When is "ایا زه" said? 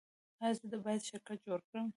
0.43-0.77